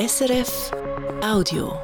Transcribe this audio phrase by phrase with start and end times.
[0.00, 0.70] SRF
[1.22, 1.78] Audio.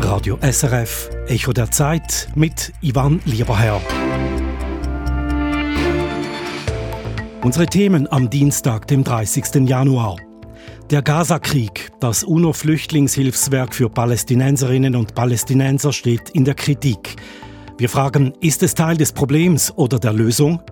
[0.00, 3.80] Radio SRF Echo der Zeit mit Ivan Lieberherr.
[7.44, 9.68] Unsere Themen am Dienstag, dem 30.
[9.68, 10.16] Januar.
[10.90, 17.14] Der Gaza-Krieg, das UNO-Flüchtlingshilfswerk für Palästinenserinnen und Palästinenser, steht in der Kritik.
[17.78, 20.62] Wir fragen, ist es Teil des Problems oder der Lösung?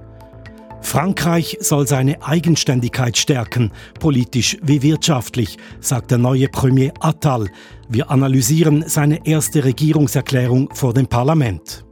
[0.80, 7.48] Frankreich soll seine Eigenständigkeit stärken, politisch wie wirtschaftlich, sagt der neue Premier Attal.
[7.88, 11.84] Wir analysieren seine erste Regierungserklärung vor dem Parlament.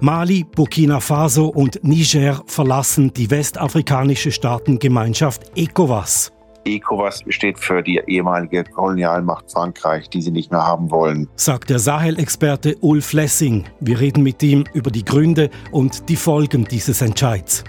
[0.00, 6.32] Mali, Burkina Faso und Niger verlassen die westafrikanische Staatengemeinschaft ECOWAS.
[6.64, 11.28] ECOWAS steht für die ehemalige Kolonialmacht Frankreich, die sie nicht mehr haben wollen.
[11.36, 13.64] Sagt der Sahel-Experte Ulf Lessing.
[13.80, 17.64] Wir reden mit ihm über die Gründe und die Folgen dieses Entscheids.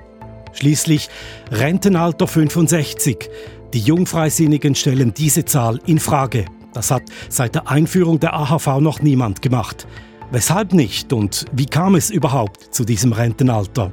[0.54, 1.10] Schließlich
[1.52, 3.30] Rentenalter 65.
[3.74, 6.46] Die Jungfreisinnigen stellen diese Zahl in Frage.
[6.74, 9.88] Das hat seit der Einführung der AHV noch niemand gemacht.
[10.32, 13.92] Weshalb nicht und wie kam es überhaupt zu diesem Rentenalter?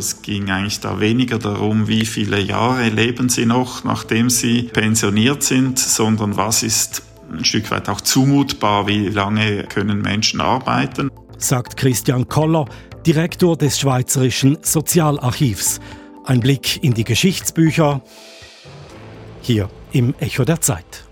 [0.00, 5.42] Es ging eigentlich da weniger darum, wie viele Jahre leben sie noch, nachdem sie pensioniert
[5.42, 11.10] sind, sondern was ist ein Stück weit auch zumutbar, wie lange können Menschen arbeiten.
[11.36, 12.64] Sagt Christian Koller,
[13.06, 15.80] Direktor des Schweizerischen Sozialarchivs.
[16.24, 18.00] Ein Blick in die Geschichtsbücher
[19.42, 21.09] hier im Echo der Zeit.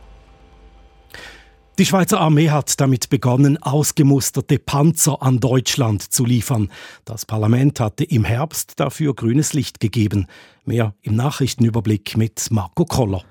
[1.79, 6.73] Die Schweizer Armee hat damit begonnen, ausgemusterte Panzer an Deutschland zu liefern.
[7.05, 10.27] Das Parlament hatte im Herbst dafür grünes Licht gegeben.
[10.65, 13.23] Mehr im Nachrichtenüberblick mit Marco Koller.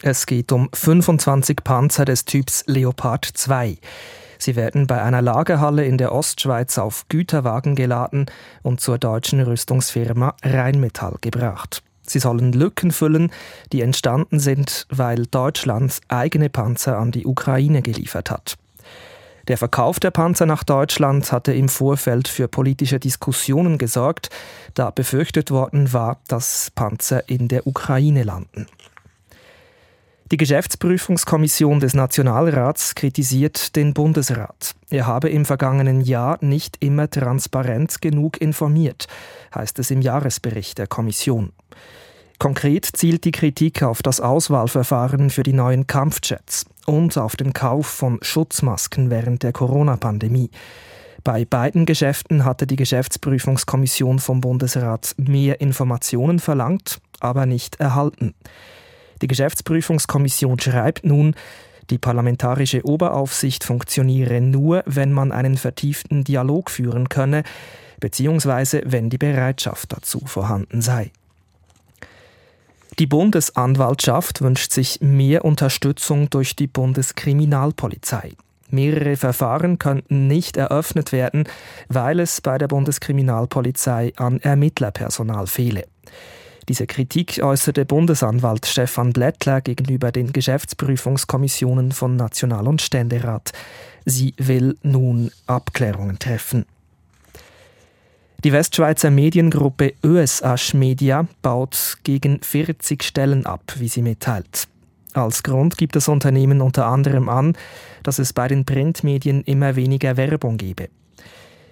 [0.00, 3.76] Es geht um 25 Panzer des Typs Leopard 2.
[4.38, 8.24] Sie werden bei einer Lagerhalle in der Ostschweiz auf Güterwagen geladen
[8.62, 11.82] und zur deutschen Rüstungsfirma Rheinmetall gebracht.
[12.10, 13.30] Sie sollen Lücken füllen,
[13.72, 18.58] die entstanden sind, weil Deutschland eigene Panzer an die Ukraine geliefert hat.
[19.46, 24.30] Der Verkauf der Panzer nach Deutschland hatte im Vorfeld für politische Diskussionen gesorgt,
[24.74, 28.66] da befürchtet worden war, dass Panzer in der Ukraine landen.
[30.30, 34.76] Die Geschäftsprüfungskommission des Nationalrats kritisiert den Bundesrat.
[34.88, 39.08] Er habe im vergangenen Jahr nicht immer transparent genug informiert,
[39.52, 41.50] heißt es im Jahresbericht der Kommission.
[42.38, 47.88] Konkret zielt die Kritik auf das Auswahlverfahren für die neuen Kampfjets und auf den Kauf
[47.88, 50.50] von Schutzmasken während der Corona-Pandemie.
[51.24, 58.34] Bei beiden Geschäften hatte die Geschäftsprüfungskommission vom Bundesrat mehr Informationen verlangt, aber nicht erhalten.
[59.22, 61.34] Die Geschäftsprüfungskommission schreibt nun,
[61.90, 67.42] die parlamentarische Oberaufsicht funktioniere nur, wenn man einen vertieften Dialog führen könne,
[67.98, 71.10] beziehungsweise wenn die Bereitschaft dazu vorhanden sei.
[72.98, 78.32] Die Bundesanwaltschaft wünscht sich mehr Unterstützung durch die Bundeskriminalpolizei.
[78.68, 81.44] Mehrere Verfahren könnten nicht eröffnet werden,
[81.88, 85.84] weil es bei der Bundeskriminalpolizei an Ermittlerpersonal fehle.
[86.70, 93.50] Diese Kritik äußerte Bundesanwalt Stefan Blättler gegenüber den Geschäftsprüfungskommissionen von National- und Ständerat.
[94.04, 96.66] Sie will nun Abklärungen treffen.
[98.44, 104.68] Die Westschweizer Mediengruppe ÖSAsch Media baut gegen 40 Stellen ab, wie sie mitteilt.
[105.12, 107.56] Als Grund gibt das Unternehmen unter anderem an,
[108.04, 110.88] dass es bei den Printmedien immer weniger Werbung gebe.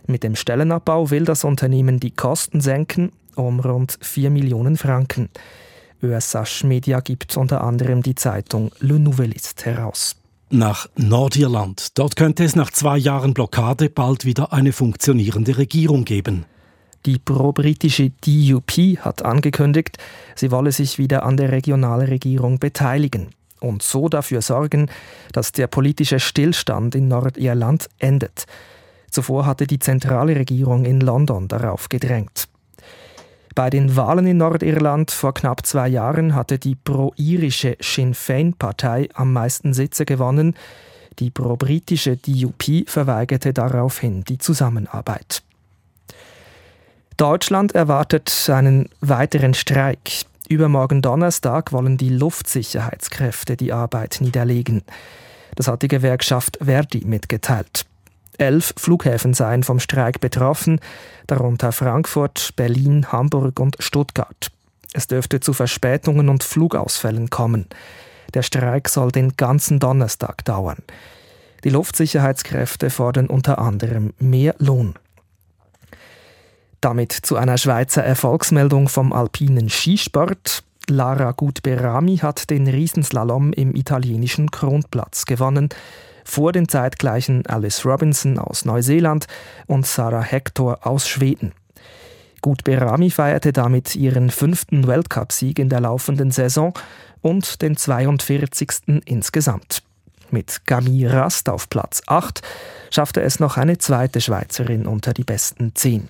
[0.08, 5.28] Mit dem Stellenabbau will das Unternehmen die Kosten senken um rund 4 Millionen Franken.
[6.03, 10.16] ÖSAsch Media gibt unter anderem die Zeitung Le Nouvelliste heraus
[10.50, 11.99] nach Nordirland.
[11.99, 16.44] Dort könnte es nach zwei Jahren Blockade bald wieder eine funktionierende Regierung geben.
[17.06, 19.99] Die pro-britische DUP hat angekündigt,
[20.34, 23.28] sie wolle sich wieder an der Regionalregierung beteiligen
[23.60, 24.91] und so dafür sorgen,
[25.32, 28.47] dass der politische Stillstand in Nordirland endet.
[29.10, 32.47] Zuvor hatte die zentrale Regierung in London darauf gedrängt.
[33.58, 39.32] Bei den Wahlen in Nordirland vor knapp zwei Jahren hatte die pro-irische Sinn Féin-Partei am
[39.32, 40.55] meisten Sitze gewonnen.
[41.19, 45.43] Die pro-britische DUP verweigerte daraufhin die Zusammenarbeit.
[47.16, 50.08] Deutschland erwartet einen weiteren Streik.
[50.49, 54.84] Übermorgen Donnerstag wollen die Luftsicherheitskräfte die Arbeit niederlegen.
[55.56, 57.88] Das hat die Gewerkschaft Verdi mitgeteilt.
[58.38, 60.81] Elf Flughäfen seien vom Streik betroffen,
[61.26, 64.50] darunter Frankfurt, Berlin, Hamburg und Stuttgart.
[64.94, 67.67] Es dürfte zu Verspätungen und Flugausfällen kommen.
[68.35, 70.79] Der Streik soll den ganzen Donnerstag dauern.
[71.64, 74.94] Die Luftsicherheitskräfte fordern unter anderem mehr Lohn.
[76.81, 80.62] Damit zu einer Schweizer Erfolgsmeldung vom alpinen Skisport.
[80.88, 85.70] Lara Gutberami hat den Riesenslalom im italienischen Kronplatz gewonnen,
[86.28, 89.26] vor den zeitgleichen Alice Robinson aus Neuseeland
[89.66, 91.52] und Sarah Hector aus Schweden.
[92.42, 96.75] Gutberami feierte damit ihren fünften Weltcupsieg in der laufenden Saison
[97.22, 99.02] und den 42.
[99.06, 99.82] insgesamt.
[100.30, 102.42] Mit Gami Rast auf Platz 8
[102.90, 106.08] schaffte es noch eine zweite Schweizerin unter die besten 10.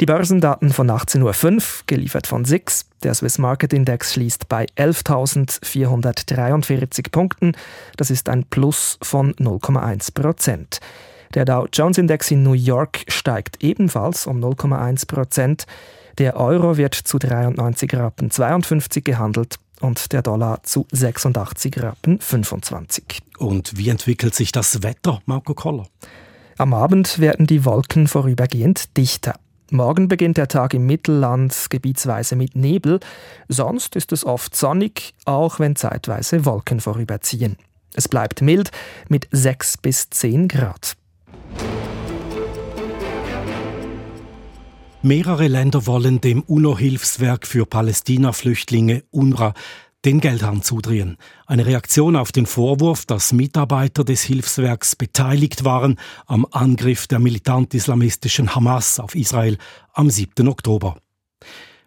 [0.00, 2.84] Die Börsendaten von 18.05 Uhr, geliefert von SIX.
[3.02, 7.52] Der Swiss Market Index schließt bei 11.443 Punkten.
[7.96, 10.80] Das ist ein Plus von 0,1 Prozent.
[11.32, 15.64] Der Dow Jones Index in New York steigt ebenfalls um 0,1 Prozent.
[16.18, 23.22] Der Euro wird zu 93 Rappen 52 gehandelt und der Dollar zu 86 Rappen 25.
[23.38, 25.86] Und wie entwickelt sich das Wetter, Marco Koller?
[26.58, 29.36] Am Abend werden die Wolken vorübergehend dichter.
[29.72, 33.00] Morgen beginnt der Tag im Mittelland gebietsweise mit Nebel,
[33.48, 37.56] sonst ist es oft sonnig, auch wenn zeitweise Wolken vorüberziehen.
[37.94, 38.70] Es bleibt mild
[39.08, 40.96] mit 6 bis 10 Grad.
[45.02, 49.52] Mehrere Länder wollen dem UNO-Hilfswerk für Palästina-Flüchtlinge UNRWA
[50.06, 51.16] den Geldhahn zudrehen.
[51.46, 58.54] Eine Reaktion auf den Vorwurf, dass Mitarbeiter des Hilfswerks beteiligt waren am Angriff der militant-islamistischen
[58.54, 59.58] Hamas auf Israel
[59.92, 60.46] am 7.
[60.46, 60.96] Oktober.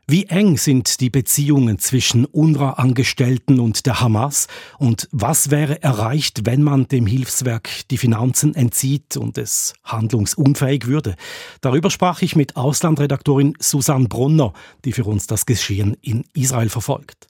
[0.05, 4.47] Wie eng sind die Beziehungen zwischen UNRWA-Angestellten und der Hamas?
[4.79, 11.15] Und was wäre erreicht, wenn man dem Hilfswerk die Finanzen entzieht und es handlungsunfähig würde?
[11.61, 14.51] Darüber sprach ich mit Auslandredaktorin Susanne Brunner,
[14.83, 17.27] die für uns das Geschehen in Israel verfolgt.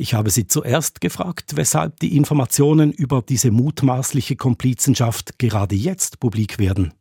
[0.00, 6.58] Ich habe sie zuerst gefragt, weshalb die Informationen über diese mutmaßliche Komplizenschaft gerade jetzt publik
[6.58, 6.94] werden.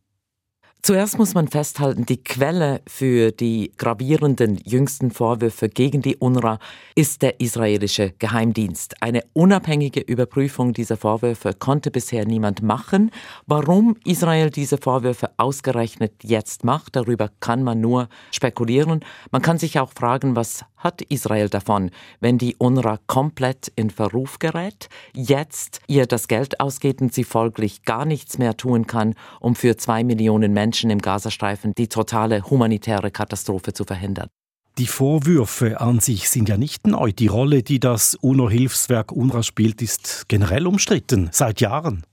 [0.81, 6.57] Zuerst muss man festhalten, die Quelle für die gravierenden jüngsten Vorwürfe gegen die UNRWA
[6.95, 8.95] ist der israelische Geheimdienst.
[9.01, 13.11] Eine unabhängige Überprüfung dieser Vorwürfe konnte bisher niemand machen.
[13.45, 19.01] Warum Israel diese Vorwürfe ausgerechnet jetzt macht, darüber kann man nur spekulieren.
[19.31, 21.91] Man kann sich auch fragen, was hat Israel davon,
[22.21, 27.83] wenn die UNRWA komplett in Verruf gerät, jetzt ihr das Geld ausgeht und sie folglich
[27.83, 32.47] gar nichts mehr tun kann, um für zwei Millionen Menschen Menschen im Gazastreifen die totale
[32.47, 34.29] humanitäre Katastrophe zu verhindern.
[34.77, 37.11] Die Vorwürfe an sich sind ja nicht neu.
[37.11, 42.03] Die Rolle, die das UNO-Hilfswerk UNRWA spielt, ist generell umstritten, seit Jahren.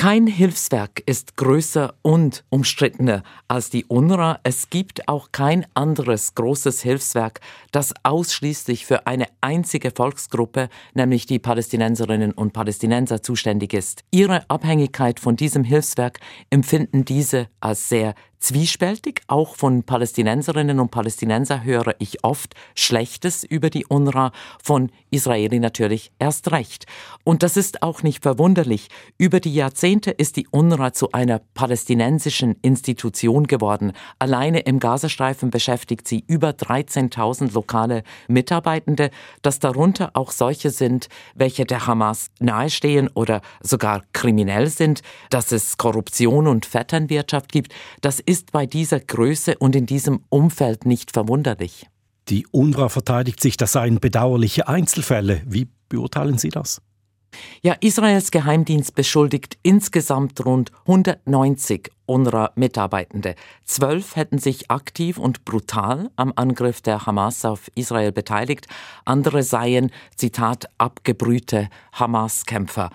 [0.00, 4.40] Kein Hilfswerk ist größer und umstrittener als die UNRWA.
[4.44, 11.38] Es gibt auch kein anderes großes Hilfswerk, das ausschließlich für eine einzige Volksgruppe, nämlich die
[11.38, 14.02] Palästinenserinnen und Palästinenser, zuständig ist.
[14.10, 19.22] Ihre Abhängigkeit von diesem Hilfswerk empfinden diese als sehr zwiespältig.
[19.28, 24.32] Auch von Palästinenserinnen und Palästinenser höre ich oft Schlechtes über die UNRWA,
[24.62, 26.86] von Israeli natürlich erst recht.
[27.22, 28.88] Und das ist auch nicht verwunderlich.
[29.18, 33.92] Über die Jahrzehnte ist die UNRWA zu einer palästinensischen Institution geworden.
[34.18, 39.10] Alleine im Gazastreifen beschäftigt sie über 13.000 lokale Mitarbeitende,
[39.42, 45.76] dass darunter auch solche sind, welche der Hamas nahestehen oder sogar kriminell sind, dass es
[45.76, 47.74] Korruption und Vetternwirtschaft gibt.
[48.00, 51.88] Das ist bei dieser Größe und in diesem Umfeld nicht verwunderlich.
[52.28, 55.42] Die UNRWA verteidigt sich, das seien bedauerliche Einzelfälle.
[55.46, 56.80] Wie beurteilen Sie das?
[57.60, 63.34] Ja, Israels Geheimdienst beschuldigt insgesamt rund 190 UNRWA-Mitarbeitende.
[63.64, 68.68] Zwölf hätten sich aktiv und brutal am Angriff der Hamas auf Israel beteiligt.
[69.04, 72.90] Andere seien, Zitat, abgebrühte Hamas-Kämpfer.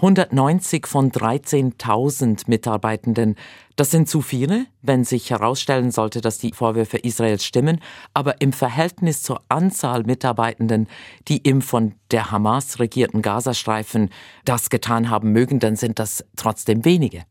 [0.00, 3.36] 190 von 13.000 Mitarbeitenden.
[3.76, 7.80] Das sind zu viele, wenn sich herausstellen sollte, dass die Vorwürfe Israels stimmen.
[8.14, 10.88] Aber im Verhältnis zur Anzahl Mitarbeitenden,
[11.28, 14.08] die im von der Hamas regierten Gazastreifen
[14.46, 17.24] das getan haben mögen, dann sind das trotzdem wenige.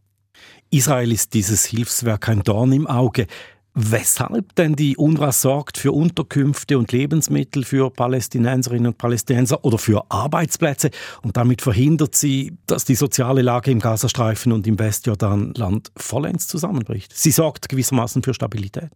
[0.70, 3.26] Israel ist dieses Hilfswerk ein Dorn im Auge.
[3.81, 10.03] Weshalb denn die UNRWA sorgt für Unterkünfte und Lebensmittel für Palästinenserinnen und Palästinenser oder für
[10.09, 16.48] Arbeitsplätze und damit verhindert sie, dass die soziale Lage im Gazastreifen und im Westjordanland vollends
[16.48, 17.15] zusammenbricht.
[17.15, 18.91] Sie sorgt gewissermaßen für Stabilität.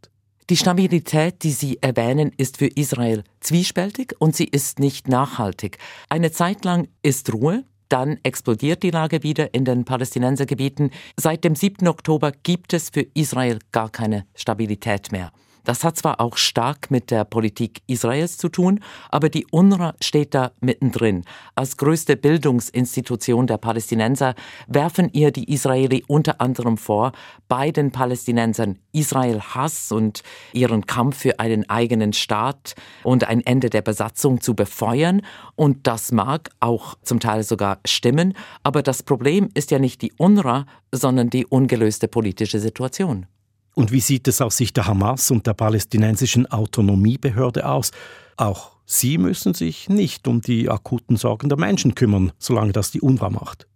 [0.50, 5.78] Die Stabilität, die Sie erwähnen, ist für Israel zwiespältig und sie ist nicht nachhaltig.
[6.10, 7.64] Eine Zeit lang ist Ruhe,
[7.94, 10.90] dann explodiert die Lage wieder in den Palästinensergebieten.
[11.16, 11.88] Seit dem 7.
[11.88, 15.32] Oktober gibt es für Israel gar keine Stabilität mehr.
[15.64, 20.34] Das hat zwar auch stark mit der Politik Israels zu tun, aber die UNRWA steht
[20.34, 21.24] da mittendrin.
[21.56, 24.36] Als größte Bildungsinstitution der Palästinenser
[24.68, 27.14] werfen ihr die Israeli unter anderem vor,
[27.48, 33.70] bei den Palästinensern Israel Hass und ihren Kampf für einen eigenen Staat und ein Ende
[33.70, 35.22] der Besatzung zu befeuern.
[35.56, 40.12] Und das mag auch zum Teil sogar stimmen, aber das Problem ist ja nicht die
[40.18, 43.28] UNRWA, sondern die ungelöste politische Situation.
[43.76, 47.92] Und wie sieht es aus Sicht der Hamas und der palästinensischen Autonomiebehörde aus?
[48.38, 53.02] Auch sie müssen sich nicht um die akuten Sorgen der Menschen kümmern, solange das die
[53.02, 53.68] UNRWA macht.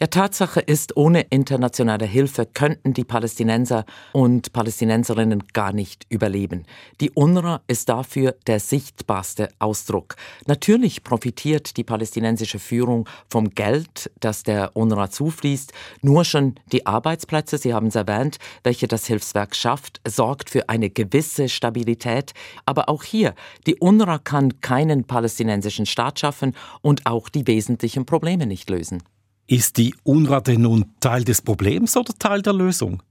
[0.00, 6.66] Ja, Tatsache ist, ohne internationale Hilfe könnten die Palästinenser und Palästinenserinnen gar nicht überleben.
[7.00, 10.14] Die UNRWA ist dafür der sichtbarste Ausdruck.
[10.46, 15.72] Natürlich profitiert die palästinensische Führung vom Geld, das der UNRWA zufließt.
[16.02, 20.90] Nur schon die Arbeitsplätze, Sie haben es erwähnt, welche das Hilfswerk schafft, sorgt für eine
[20.90, 22.34] gewisse Stabilität.
[22.66, 23.34] Aber auch hier,
[23.66, 29.02] die UNRWA kann keinen palästinensischen Staat schaffen und auch die wesentlichen Probleme nicht lösen.
[29.50, 33.02] Ist die UNRWA denn nun Teil des Problems oder Teil der Lösung?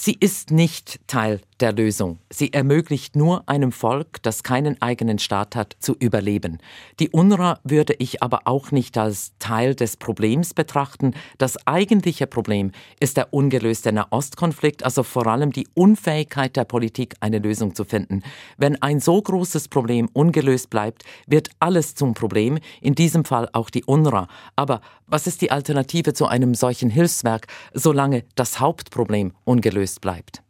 [0.00, 2.18] Sie ist nicht Teil der Lösung.
[2.30, 6.58] Sie ermöglicht nur einem Volk, das keinen eigenen Staat hat, zu überleben.
[7.00, 11.14] Die UNRWA würde ich aber auch nicht als Teil des Problems betrachten.
[11.38, 17.38] Das eigentliche Problem ist der ungelöste Nahostkonflikt, also vor allem die Unfähigkeit der Politik, eine
[17.38, 18.22] Lösung zu finden.
[18.56, 23.70] Wenn ein so großes Problem ungelöst bleibt, wird alles zum Problem, in diesem Fall auch
[23.70, 24.28] die UNRWA.
[24.56, 30.42] Aber was ist die Alternative zu einem solchen Hilfswerk, solange das Hauptproblem ungelöst bleibt?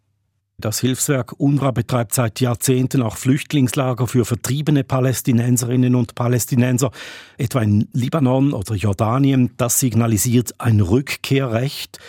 [0.61, 6.91] Das Hilfswerk UNRWA betreibt seit Jahrzehnten auch Flüchtlingslager für vertriebene Palästinenserinnen und Palästinenser,
[7.37, 9.53] etwa in Libanon oder Jordanien.
[9.57, 12.01] Das signalisiert ein Rückkehrrecht.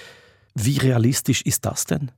[0.55, 2.09] Wie realistisch ist das denn?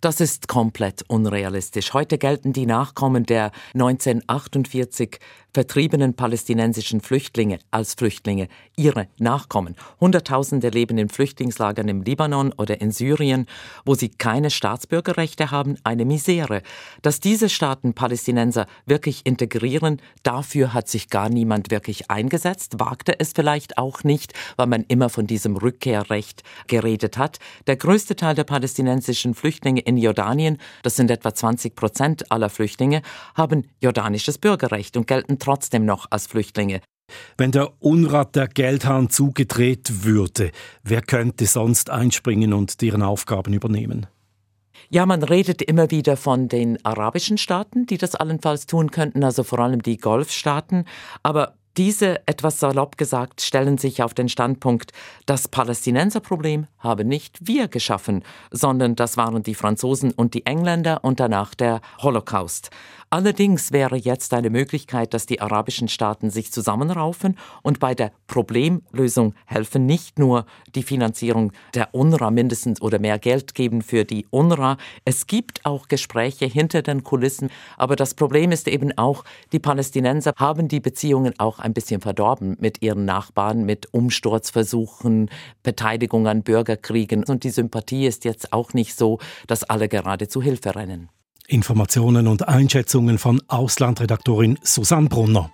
[0.00, 1.92] Das ist komplett unrealistisch.
[1.92, 5.18] Heute gelten die Nachkommen der 1948
[5.54, 9.76] vertriebenen palästinensischen Flüchtlinge als Flüchtlinge, ihre Nachkommen.
[10.00, 13.46] Hunderttausende leben in Flüchtlingslagern im Libanon oder in Syrien,
[13.84, 16.62] wo sie keine Staatsbürgerrechte haben, eine Misere.
[17.02, 23.32] Dass diese Staaten Palästinenser wirklich integrieren, dafür hat sich gar niemand wirklich eingesetzt, wagte es
[23.32, 27.38] vielleicht auch nicht, weil man immer von diesem Rückkehrrecht geredet hat.
[27.68, 33.02] Der größte Teil der palästinensischen Flüchtlinge in Jordanien, das sind etwa 20 Prozent aller Flüchtlinge,
[33.36, 36.80] haben jordanisches Bürgerrecht und gelten trotzdem noch als Flüchtlinge.
[37.36, 40.50] Wenn der UNRWA der Geldhahn zugedreht würde,
[40.82, 44.06] wer könnte sonst einspringen und deren Aufgaben übernehmen?
[44.88, 49.42] Ja, man redet immer wieder von den arabischen Staaten, die das allenfalls tun könnten, also
[49.42, 50.84] vor allem die Golfstaaten.
[51.22, 54.92] Aber diese, etwas salopp gesagt, stellen sich auf den Standpunkt,
[55.26, 61.20] das Palästinenserproblem habe nicht wir geschaffen, sondern das waren die Franzosen und die Engländer und
[61.20, 62.70] danach der Holocaust.
[63.14, 69.34] Allerdings wäre jetzt eine Möglichkeit, dass die arabischen Staaten sich zusammenraufen und bei der Problemlösung
[69.46, 74.78] helfen, nicht nur die Finanzierung der UNRWA mindestens oder mehr Geld geben für die UNRWA.
[75.04, 80.32] Es gibt auch Gespräche hinter den Kulissen, aber das Problem ist eben auch, die Palästinenser
[80.36, 85.30] haben die Beziehungen auch ein bisschen verdorben mit ihren Nachbarn, mit Umsturzversuchen,
[85.62, 90.40] Beteiligung an Bürgerkriegen und die Sympathie ist jetzt auch nicht so, dass alle gerade zu
[90.42, 91.08] Hilfe rennen.
[91.46, 95.50] Informationen und Einschätzungen von Auslandredaktorin Susanne Brunner.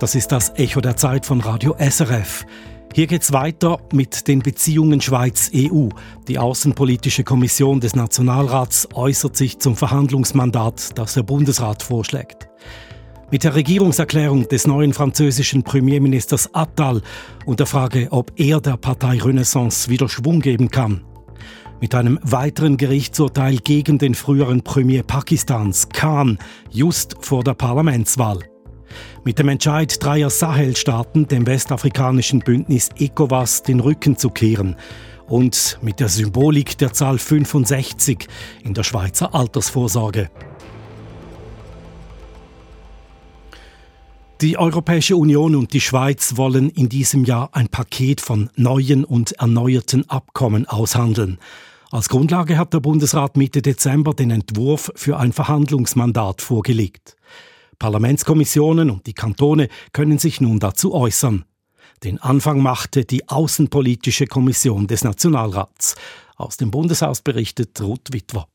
[0.00, 2.44] Das ist das Echo der Zeit von Radio SRF.
[2.92, 5.88] Hier geht's weiter mit den Beziehungen Schweiz-EU.
[6.28, 12.48] Die Außenpolitische Kommission des Nationalrats äußert sich zum Verhandlungsmandat, das der Bundesrat vorschlägt.
[13.30, 17.00] Mit der Regierungserklärung des neuen französischen Premierministers Attal
[17.46, 21.04] und der Frage, ob er der Partei Renaissance wieder Schwung geben kann,
[21.80, 26.38] mit einem weiteren Gerichtsurteil gegen den früheren Premier Pakistans, Khan,
[26.70, 28.40] just vor der Parlamentswahl.
[29.24, 34.76] Mit dem Entscheid dreier Sahel-Staaten, dem westafrikanischen Bündnis ECOWAS, den Rücken zu kehren
[35.26, 38.28] und mit der Symbolik der Zahl 65
[38.62, 40.30] in der Schweizer Altersvorsorge.
[44.40, 49.32] Die Europäische Union und die Schweiz wollen in diesem Jahr ein Paket von neuen und
[49.32, 51.38] erneuerten Abkommen aushandeln.
[51.92, 57.16] Als Grundlage hat der Bundesrat Mitte Dezember den Entwurf für ein Verhandlungsmandat vorgelegt.
[57.78, 61.44] Parlamentskommissionen und die Kantone können sich nun dazu äußern.
[62.02, 65.94] Den Anfang machte die Außenpolitische Kommission des Nationalrats.
[66.36, 68.48] Aus dem Bundeshaus berichtet Ruth Witwer.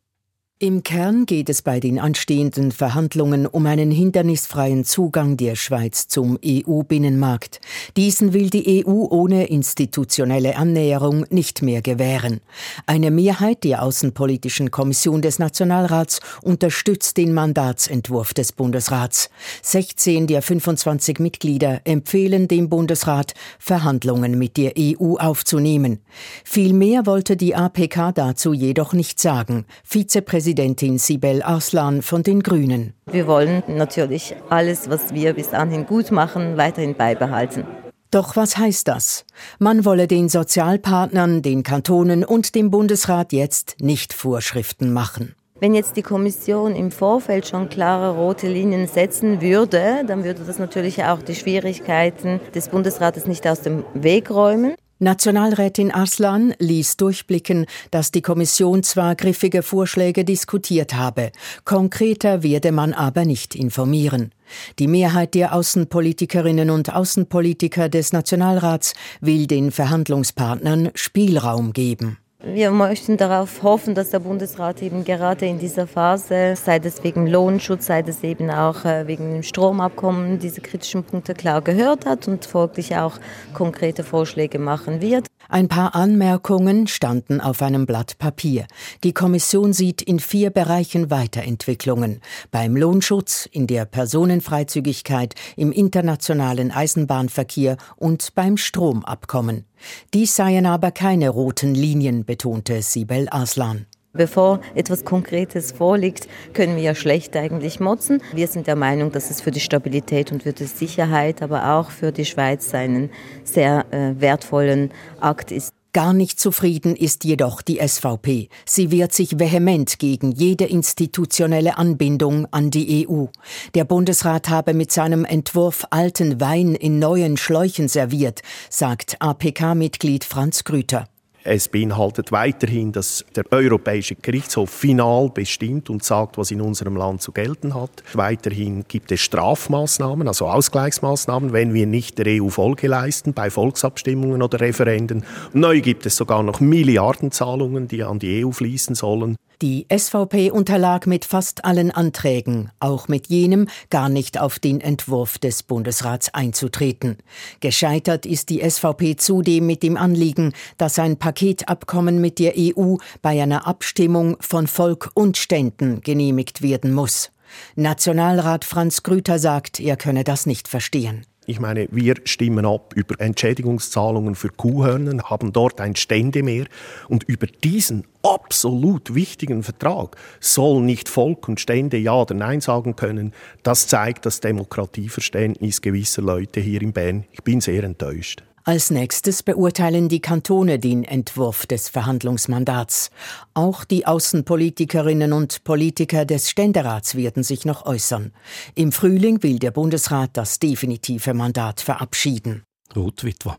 [0.61, 6.37] Im Kern geht es bei den anstehenden Verhandlungen um einen hindernisfreien Zugang der Schweiz zum
[6.45, 7.61] EU-Binnenmarkt.
[7.95, 12.41] Diesen will die EU ohne institutionelle Annäherung nicht mehr gewähren.
[12.87, 19.29] Eine Mehrheit der Außenpolitischen Kommission des Nationalrats unterstützt den Mandatsentwurf des Bundesrats.
[19.61, 26.01] 16 der 25 Mitglieder empfehlen dem Bundesrat, Verhandlungen mit der EU aufzunehmen.
[26.43, 29.63] Vielmehr wollte die APK dazu jedoch nicht sagen.
[29.85, 32.95] Vizepräsident Präsidentin Sibel Arslan von den Grünen.
[33.05, 37.65] Wir wollen natürlich alles, was wir bis anhin gut machen, weiterhin beibehalten.
[38.09, 39.25] Doch was heißt das?
[39.59, 45.35] Man wolle den Sozialpartnern, den Kantonen und dem Bundesrat jetzt nicht Vorschriften machen.
[45.59, 50.57] Wenn jetzt die Kommission im Vorfeld schon klare rote Linien setzen würde, dann würde das
[50.57, 54.73] natürlich auch die Schwierigkeiten des Bundesrates nicht aus dem Weg räumen.
[55.01, 61.31] Nationalrätin Arslan ließ durchblicken, dass die Kommission zwar griffige Vorschläge diskutiert habe,
[61.63, 64.33] konkreter werde man aber nicht informieren.
[64.77, 72.17] Die Mehrheit der Außenpolitikerinnen und Außenpolitiker des Nationalrats will den Verhandlungspartnern Spielraum geben.
[72.41, 77.27] Wir möchten darauf hoffen, dass der Bundesrat eben gerade in dieser Phase, sei es wegen
[77.27, 82.29] Lohnschutz, sei es eben auch äh, wegen dem Stromabkommen, diese kritischen Punkte klar gehört hat
[82.29, 83.19] und folglich auch
[83.53, 85.27] konkrete Vorschläge machen wird.
[85.51, 88.67] Ein paar Anmerkungen standen auf einem Blatt Papier.
[89.03, 92.21] Die Kommission sieht in vier Bereichen Weiterentwicklungen.
[92.51, 99.65] Beim Lohnschutz, in der Personenfreizügigkeit, im internationalen Eisenbahnverkehr und beim Stromabkommen.
[100.13, 103.87] Dies seien aber keine roten Linien, betonte Sibel Aslan.
[104.13, 108.23] Bevor etwas Konkretes vorliegt, können wir ja schlecht eigentlich motzen.
[108.33, 111.91] Wir sind der Meinung, dass es für die Stabilität und für die Sicherheit, aber auch
[111.91, 113.11] für die Schweiz einen
[113.43, 115.73] sehr äh, wertvollen Akt ist.
[115.93, 118.49] Gar nicht zufrieden ist jedoch die SVP.
[118.65, 123.25] Sie wehrt sich vehement gegen jede institutionelle Anbindung an die EU.
[123.73, 130.63] Der Bundesrat habe mit seinem Entwurf alten Wein in neuen Schläuchen serviert, sagt APK-Mitglied Franz
[130.63, 131.07] Grüter.
[131.51, 137.23] Es beinhaltet weiterhin, dass der Europäische Gerichtshof final bestimmt und sagt, was in unserem Land
[137.23, 138.03] zu gelten hat.
[138.13, 144.43] Weiterhin gibt es Strafmaßnahmen, also Ausgleichsmaßnahmen, wenn wir nicht der EU Folge leisten bei Volksabstimmungen
[144.43, 145.23] oder Referenden.
[145.51, 149.35] Neu gibt es sogar noch Milliardenzahlungen, die an die EU fließen sollen.
[149.61, 155.37] Die SVP unterlag mit fast allen Anträgen, auch mit jenem, gar nicht auf den Entwurf
[155.37, 157.17] des Bundesrats einzutreten.
[157.59, 163.41] Gescheitert ist die SVP zudem mit dem Anliegen, dass ein Paketabkommen mit der EU bei
[163.43, 167.31] einer Abstimmung von Volk und Ständen genehmigt werden muss.
[167.75, 171.25] Nationalrat Franz Grüter sagt, er könne das nicht verstehen.
[171.49, 176.67] Ich meine, wir stimmen ab über Entschädigungszahlungen für Kuhhörner, haben dort ein Ständemeer
[177.07, 182.95] und über diesen absolut wichtigen Vertrag soll nicht Volk und Stände Ja oder Nein sagen
[182.95, 183.33] können.
[183.63, 187.25] Das zeigt das Demokratieverständnis gewisser Leute hier in Bern.
[187.31, 188.43] Ich bin sehr enttäuscht.
[188.63, 193.09] Als nächstes beurteilen die Kantone den Entwurf des Verhandlungsmandats.
[193.53, 198.33] Auch die Außenpolitikerinnen und Politiker des Ständerats werden sich noch äußern.
[198.75, 202.63] Im Frühling will der Bundesrat das definitive Mandat verabschieden.
[202.95, 203.57] Ruth Witwer.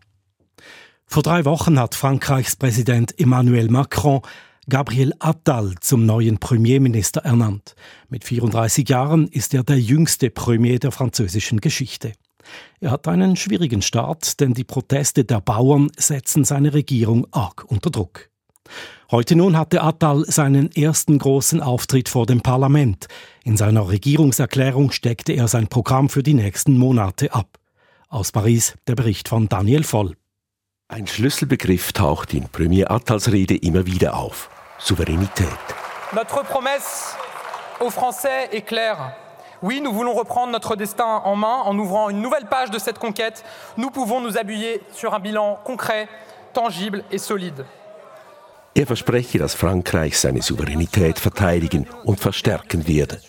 [1.07, 4.21] Vor drei Wochen hat Frankreichs Präsident Emmanuel Macron
[4.69, 7.75] Gabriel Attal zum neuen Premierminister ernannt.
[8.09, 12.13] Mit 34 Jahren ist er der jüngste Premier der französischen Geschichte.
[12.81, 17.91] Er hat einen schwierigen Start, denn die Proteste der Bauern setzen seine Regierung arg unter
[17.91, 18.31] Druck.
[19.11, 23.09] Heute nun hatte Attal seinen ersten großen Auftritt vor dem Parlament.
[23.45, 27.59] In seiner Regierungserklärung steckte er sein Programm für die nächsten Monate ab.
[28.09, 30.17] Aus Paris der Bericht von Daniel Voll.
[30.89, 34.51] Ein Schlüsselbegriff taucht in Premier Attals Rede immer wieder auf.
[34.79, 35.49] Souveränität.
[36.13, 37.15] Notre promesse
[37.81, 39.15] aux Français est claire.
[39.63, 42.99] Oui, nous voulons reprendre notre destin en main en ouvrant une nouvelle page de cette
[42.99, 43.45] conquête.
[43.77, 46.09] Nous pouvons nous appuyer sur un bilan concret,
[46.55, 47.67] tangible et solide.
[48.75, 53.21] Er verspreche, dass Frankreich seine Souveränität verteidigen und verstärken werde.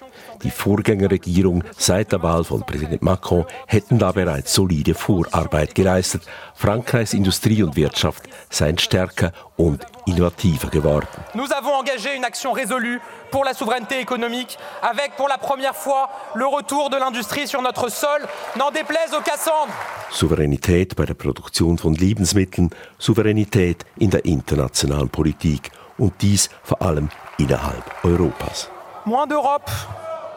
[0.44, 6.24] Die Vorgängerregierung seit der Wahl von Präsident Macron hätten da bereits solide Vorarbeit geleistet.
[6.56, 11.08] Frankreichs Industrie und Wirtschaft seien stärker und innovativer geworden.
[11.36, 13.00] Nous avons engagé une action résolue
[13.30, 17.90] pour la souveraineté économique avec pour la première fois le retour de l'industrie sur notre
[17.90, 18.22] sol,
[18.58, 19.74] n'en déplaise aux Cassandres.
[20.10, 27.10] Souveränität bei der Produktion von Lebensmitteln, Souveränität in der internationalen Politik und dies vor allem
[27.38, 28.70] innerhalb Europas.
[29.06, 29.72] Moins d'Europe,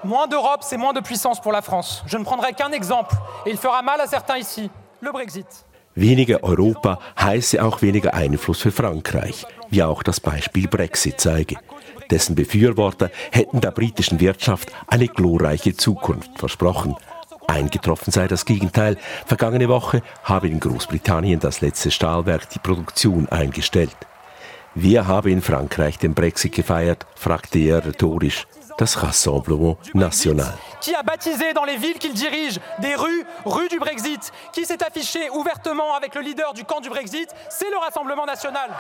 [0.05, 2.05] Moins d'Europe, c'est moins de puissance pour la France.
[2.07, 3.15] Je ne prendrai qu'un exemple,
[3.47, 5.47] et il fera mal à certains ici, le Brexit.
[5.95, 11.57] Weniger Europa heiße auch weniger Einfluss für Frankreich, wie auch das Beispiel Brexit zeige.
[12.11, 16.97] Dessen Befürworter hätten der britischen Wirtschaft eine glorreiche Zukunft versprochen.
[17.47, 18.99] Eingetroffen sei das Gegenteil.
[19.27, 23.97] Vergangene Woche habe in Großbritannien das letzte Stahlwerk die Produktion eingestellt.
[24.75, 28.47] Wer habe in Frankreich den Brexit gefeiert, fragte er rhetorisch.
[28.77, 30.53] Das Rassemblement National.
[30.81, 34.83] Qui a baptisé dans les villes qu'il dirige des rues, rue du Brexit Qui s'est
[34.83, 38.71] affiché ouvertement avec le leader du camp du Brexit C'est le Rassemblement National.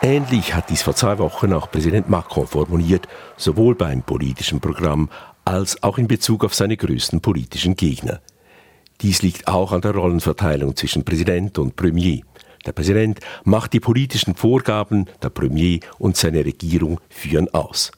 [0.00, 5.10] Ähnlich hat dies vor zwei Wochen auch Präsident Macron formuliert, sowohl beim politischen Programm
[5.44, 8.20] als auch in Bezug auf seine größten politischen Gegner.
[9.02, 12.20] Dies liegt auch an der Rollenverteilung zwischen Präsident und Premier.
[12.64, 17.92] Der Präsident macht die politischen Vorgaben, der Premier und seine Regierung führen aus.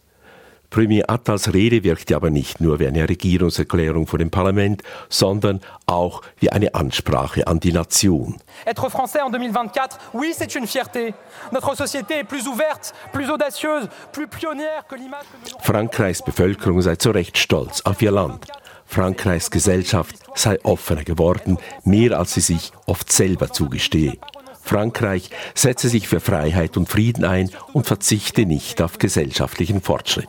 [0.71, 6.23] Premier Attals Rede wirkte aber nicht nur wie eine Regierungserklärung vor dem Parlament, sondern auch
[6.41, 8.37] wie eine Ansprache an die Nation.
[8.67, 11.15] Être français en 2024, oui, c'est une fierté.
[11.53, 15.25] Notre société est plus ouverte, plus audacieuse, plus pionnière que l'image
[15.61, 18.47] Frankreichs Bevölkerung sei zu Recht stolz auf ihr Land.
[18.85, 24.19] Frankreichs Gesellschaft sei offener geworden, mehr als sie sich oft selber zugestehe.
[24.63, 30.29] Frankreich setze sich für Freiheit und Frieden ein und verzichte nicht auf gesellschaftlichen Fortschritt.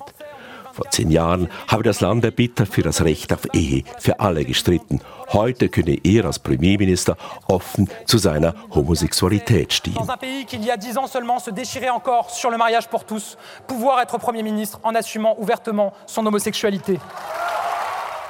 [0.73, 5.01] Vor zehn Jahren habe das Land erbittert für das Recht auf Ehe für alle gestritten.
[5.33, 9.95] Heute könne er als Premierminister offen zu seiner Homosexualität stehen.
[9.95, 12.57] Dans un pays qui il y a dix ans seulement se déchirait encore sur le
[12.57, 16.99] mariage pour tous, pouvoir être Premier ministre en assumant ouvertement son homosexualité.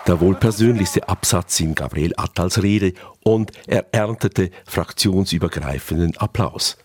[0.07, 6.77] Der wohl persönlichste Absatz in Gabriel Attals Rede und er erntete fraktionsübergreifenden Applaus.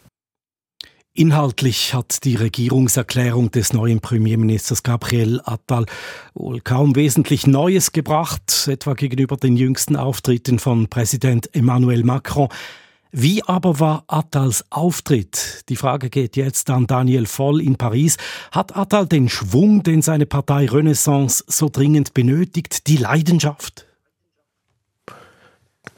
[1.16, 5.86] Inhaltlich hat die Regierungserklärung des neuen Premierministers Gabriel Attal
[6.34, 12.48] wohl kaum wesentlich Neues gebracht, etwa gegenüber den jüngsten Auftritten von Präsident Emmanuel Macron.
[13.12, 15.62] Wie aber war Attals Auftritt?
[15.68, 18.16] Die Frage geht jetzt an Daniel Voll in Paris.
[18.50, 23.86] Hat Attal den Schwung, den seine Partei Renaissance so dringend benötigt, die Leidenschaft?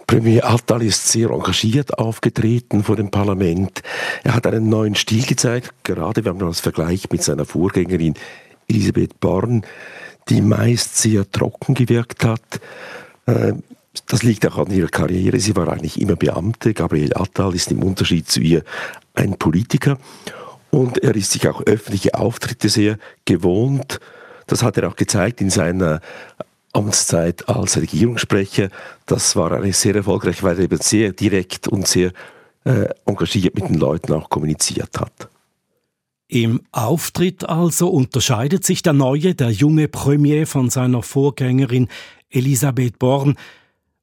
[0.07, 3.83] Premier Attal ist sehr engagiert aufgetreten vor dem Parlament.
[4.23, 8.14] Er hat einen neuen Stil gezeigt, gerade wenn man das vergleicht mit seiner Vorgängerin
[8.69, 9.64] Elisabeth Born,
[10.29, 12.61] die meist sehr trocken gewirkt hat.
[13.27, 13.55] Äh,
[14.07, 15.40] das liegt auch an ihrer Karriere.
[15.40, 16.75] Sie war eigentlich immer Beamte.
[16.75, 18.62] Gabriel Attal ist im Unterschied zu ihr
[19.14, 19.99] ein Politiker.
[20.71, 23.99] Und er ist sich auch öffentliche Auftritte sehr gewohnt.
[24.47, 26.01] Das hat er auch gezeigt in seiner
[26.76, 28.68] Amtszeit als Regierungssprecher.
[29.06, 32.12] Das war eigentlich sehr erfolgreich, weil er eben sehr direkt und sehr
[32.64, 35.28] äh, engagiert mit den Leuten auch kommuniziert hat.
[36.28, 41.88] Im Auftritt also unterscheidet sich der neue, der junge Premier von seiner Vorgängerin
[42.30, 43.36] Elisabeth Born.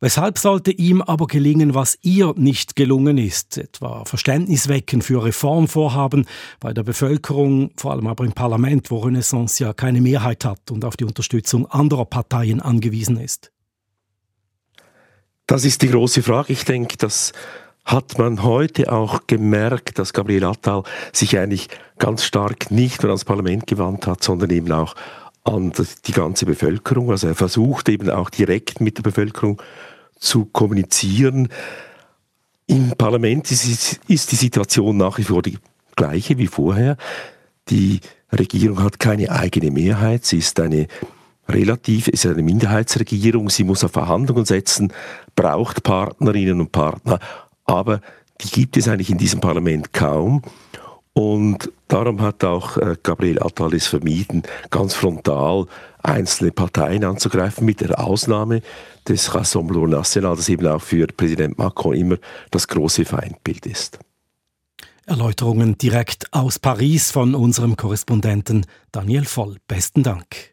[0.03, 6.25] Weshalb sollte ihm aber gelingen, was ihr nicht gelungen ist, etwa Verständnis wecken für Reformvorhaben
[6.59, 10.83] bei der Bevölkerung, vor allem aber im Parlament, wo Renaissance ja keine Mehrheit hat und
[10.83, 13.53] auf die Unterstützung anderer Parteien angewiesen ist?
[15.47, 16.51] Das ist die große Frage.
[16.51, 17.31] Ich denke, das
[17.85, 23.23] hat man heute auch gemerkt, dass Gabriel Attal sich eigentlich ganz stark nicht nur ans
[23.23, 24.95] Parlament gewandt hat, sondern eben auch
[25.45, 25.71] an
[26.05, 27.09] die ganze Bevölkerung.
[27.09, 29.61] Also er versucht eben auch direkt mit der Bevölkerung
[30.23, 31.49] zu kommunizieren.
[32.65, 35.57] Im Parlament ist, die Situation nach wie vor die
[35.95, 36.97] gleiche wie vorher.
[37.69, 37.99] Die
[38.31, 40.25] Regierung hat keine eigene Mehrheit.
[40.25, 40.87] Sie ist eine
[41.47, 43.49] relativ, ist eine Minderheitsregierung.
[43.49, 44.93] Sie muss auf Verhandlungen setzen,
[45.35, 47.19] braucht Partnerinnen und Partner.
[47.65, 47.99] Aber
[48.41, 50.41] die gibt es eigentlich in diesem Parlament kaum.
[51.13, 55.67] Und darum hat auch äh, Gabriel Attal es vermieden, ganz frontal
[56.03, 58.61] einzelne Parteien anzugreifen, mit der Ausnahme
[59.07, 62.17] des Rassemblement National, das eben auch für Präsident Macron immer
[62.51, 63.99] das große Feindbild ist.
[65.05, 69.57] Erläuterungen direkt aus Paris von unserem Korrespondenten Daniel Voll.
[69.67, 70.52] Besten Dank.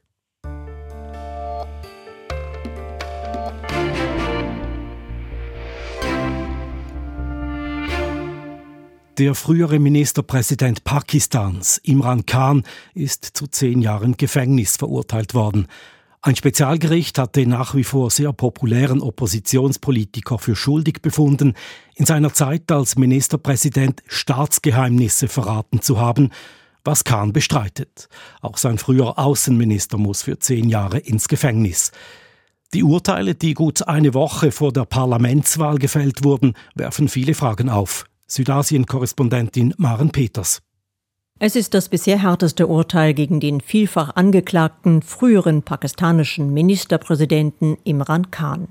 [9.21, 12.63] Der frühere Ministerpräsident Pakistans, Imran Khan,
[12.95, 15.67] ist zu zehn Jahren Gefängnis verurteilt worden.
[16.23, 21.53] Ein Spezialgericht hat den nach wie vor sehr populären Oppositionspolitiker für schuldig befunden,
[21.97, 26.31] in seiner Zeit als Ministerpräsident Staatsgeheimnisse verraten zu haben,
[26.83, 28.09] was Khan bestreitet.
[28.41, 31.93] Auch sein früherer Außenminister muss für zehn Jahre ins Gefängnis.
[32.73, 38.07] Die Urteile, die gut eine Woche vor der Parlamentswahl gefällt wurden, werfen viele Fragen auf.
[38.31, 40.63] Südasien-Korrespondentin Maren Peters.
[41.41, 48.69] Es ist das bisher härteste Urteil gegen den vielfach angeklagten früheren pakistanischen Ministerpräsidenten Imran Khan.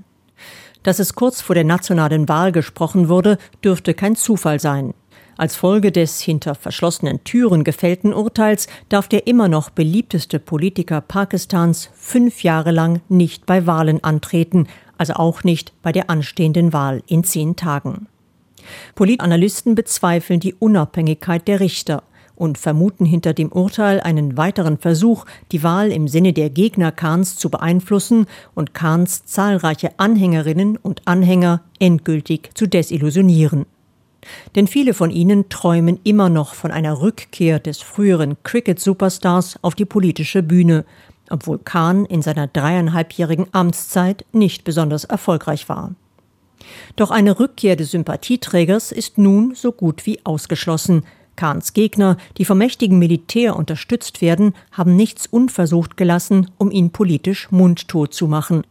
[0.82, 4.94] Dass es kurz vor der nationalen Wahl gesprochen wurde, dürfte kein Zufall sein.
[5.36, 11.90] Als Folge des hinter verschlossenen Türen gefällten Urteils darf der immer noch beliebteste Politiker Pakistans
[11.94, 17.24] fünf Jahre lang nicht bei Wahlen antreten, also auch nicht bei der anstehenden Wahl in
[17.24, 18.06] zehn Tagen.
[18.94, 22.02] Politanalysten bezweifeln die Unabhängigkeit der Richter
[22.40, 27.36] und vermuten hinter dem Urteil einen weiteren Versuch, die Wahl im Sinne der Gegner Kahns
[27.36, 33.66] zu beeinflussen und Kahns zahlreiche Anhängerinnen und Anhänger endgültig zu desillusionieren.
[34.54, 39.84] Denn viele von ihnen träumen immer noch von einer Rückkehr des früheren Cricket-Superstars auf die
[39.84, 40.86] politische Bühne,
[41.28, 45.94] obwohl Kahn in seiner dreieinhalbjährigen Amtszeit nicht besonders erfolgreich war.
[46.96, 51.04] Doch eine Rückkehr des Sympathieträgers ist nun so gut wie ausgeschlossen.
[51.36, 57.50] Kahns Gegner, die vom mächtigen Militär unterstützt werden, haben nichts unversucht gelassen, um ihn politisch
[57.50, 58.62] mundtot zu machen.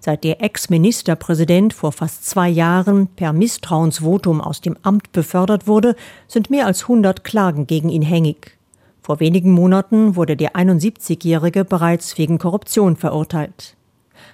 [0.00, 6.50] Seit der Ex-Ministerpräsident vor fast zwei Jahren per Misstrauensvotum aus dem Amt befördert wurde, sind
[6.50, 8.58] mehr als 100 Klagen gegen ihn hängig.
[9.00, 13.77] Vor wenigen Monaten wurde der 71-Jährige bereits wegen Korruption verurteilt.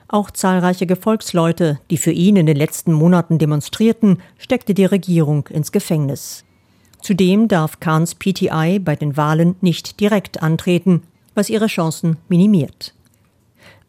[0.09, 5.73] Auch zahlreiche Gefolgsleute, die für ihn in den letzten Monaten demonstrierten, steckte die Regierung ins
[5.73, 6.45] Gefängnis.
[7.01, 11.03] Zudem darf Kahns PTI bei den Wahlen nicht direkt antreten,
[11.35, 12.95] was ihre Chancen minimiert.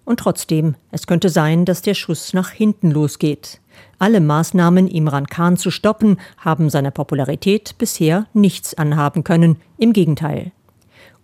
[0.04, 3.60] Und trotzdem, es könnte sein, dass der Schuss nach hinten losgeht.
[3.98, 9.58] Alle Maßnahmen, Imran Khan zu stoppen, haben seiner Popularität bisher nichts anhaben können.
[9.78, 10.52] Im Gegenteil.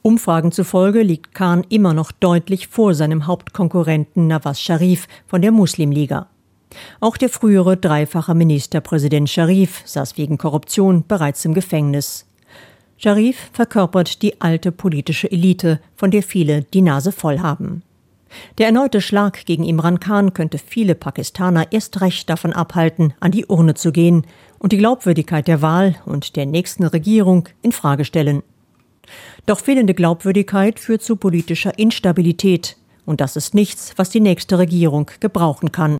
[0.03, 6.27] Umfragen zufolge liegt Khan immer noch deutlich vor seinem Hauptkonkurrenten Nawaz Sharif von der Muslimliga.
[6.99, 12.25] Auch der frühere dreifache Ministerpräsident Sharif saß wegen Korruption bereits im Gefängnis.
[12.97, 17.83] Sharif verkörpert die alte politische Elite, von der viele die Nase voll haben.
[18.57, 23.45] Der erneute Schlag gegen Imran Khan könnte viele Pakistaner erst recht davon abhalten, an die
[23.45, 24.25] Urne zu gehen
[24.57, 28.41] und die Glaubwürdigkeit der Wahl und der nächsten Regierung in Frage stellen.
[29.45, 35.09] Doch fehlende Glaubwürdigkeit führt zu politischer Instabilität, und das ist nichts, was die nächste Regierung
[35.19, 35.97] gebrauchen kann.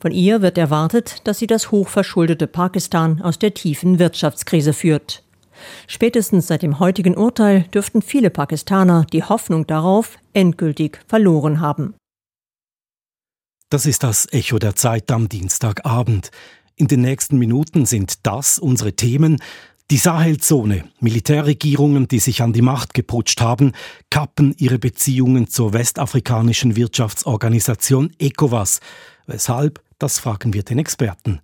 [0.00, 5.22] Von ihr wird erwartet, dass sie das hochverschuldete Pakistan aus der tiefen Wirtschaftskrise führt.
[5.86, 11.94] Spätestens seit dem heutigen Urteil dürften viele Pakistaner die Hoffnung darauf endgültig verloren haben.
[13.68, 16.30] Das ist das Echo der Zeit am Dienstagabend.
[16.76, 19.40] In den nächsten Minuten sind das unsere Themen.
[19.90, 23.72] Die Sahelzone, Militärregierungen, die sich an die Macht geputscht haben,
[24.08, 28.80] kappen ihre Beziehungen zur westafrikanischen Wirtschaftsorganisation ECOWAS.
[29.26, 29.82] Weshalb?
[29.98, 31.40] Das fragen wir den Experten.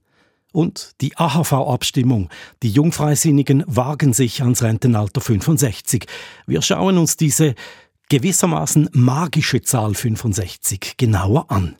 [0.52, 2.30] Und die AHV-Abstimmung.
[2.62, 6.06] Die Jungfreisinnigen wagen sich ans Rentenalter 65.
[6.46, 7.54] Wir schauen uns diese
[8.08, 11.76] gewissermaßen magische Zahl 65 genauer an.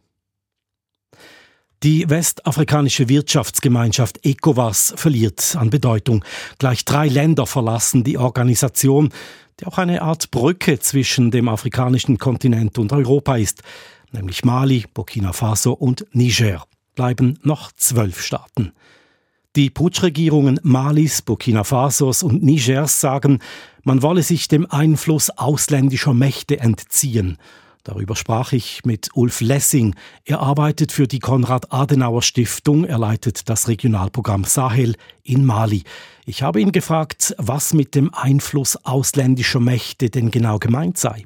[1.85, 6.25] Die westafrikanische Wirtschaftsgemeinschaft ECOWAS verliert an Bedeutung.
[6.59, 9.11] Gleich drei Länder verlassen die Organisation,
[9.61, 13.62] die auch eine Art Brücke zwischen dem afrikanischen Kontinent und Europa ist,
[14.11, 16.64] nämlich Mali, Burkina Faso und Niger
[16.97, 18.73] bleiben noch zwölf Staaten.
[19.55, 23.38] Die Putschregierungen Malis, Burkina Fasos und Nigers sagen,
[23.85, 27.38] man wolle sich dem Einfluss ausländischer Mächte entziehen.
[27.85, 29.95] Darüber sprach ich mit Ulf Lessing.
[30.25, 32.85] Er arbeitet für die Konrad-Adenauer-Stiftung.
[32.85, 35.85] Er leitet das Regionalprogramm Sahel in Mali.
[36.27, 41.25] Ich habe ihn gefragt, was mit dem Einfluss ausländischer Mächte denn genau gemeint sei.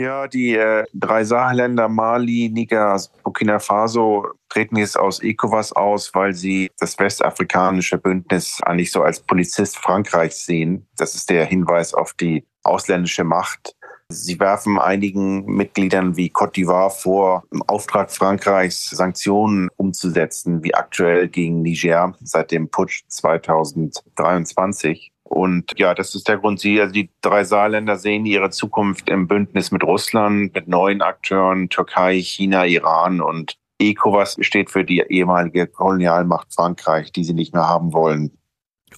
[0.00, 6.34] Ja, die äh, drei Sahelländer Mali, Niger, Burkina Faso treten jetzt aus ECOWAS aus, weil
[6.34, 10.86] sie das westafrikanische Bündnis eigentlich so als Polizist Frankreichs sehen.
[10.96, 13.74] Das ist der Hinweis auf die ausländische Macht.
[14.10, 21.28] Sie werfen einigen Mitgliedern wie Côte d'Ivoire vor, im Auftrag Frankreichs Sanktionen umzusetzen, wie aktuell
[21.28, 25.12] gegen Niger seit dem Putsch 2023.
[25.24, 26.58] Und ja, das ist der Grund.
[26.58, 31.68] Sie, also die drei Saarländer sehen ihre Zukunft im Bündnis mit Russland, mit neuen Akteuren,
[31.68, 37.68] Türkei, China, Iran und ECOWAS steht für die ehemalige Kolonialmacht Frankreich, die sie nicht mehr
[37.68, 38.37] haben wollen.